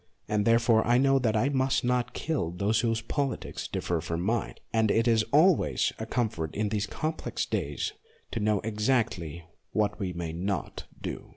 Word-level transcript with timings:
And 0.27 0.45
therefore 0.45 0.83
I 0.87 0.97
know 0.97 1.19
that 1.19 1.35
I 1.37 1.49
must 1.49 1.83
not 1.83 2.15
kill 2.15 2.49
those 2.49 2.79
whose 2.79 3.01
politics 3.01 3.67
differ 3.67 4.01
from 4.01 4.21
mine; 4.21 4.55
and 4.73 4.89
it 4.89 5.07
is 5.07 5.21
always 5.31 5.93
a 5.99 6.07
comfort 6.07 6.55
in 6.55 6.69
these 6.69 6.87
complex 6.87 7.45
days 7.45 7.93
to 8.31 8.39
know 8.39 8.61
exactly 8.61 9.45
what 9.73 9.99
we 9.99 10.11
may 10.11 10.33
not 10.33 10.85
do. 10.99 11.29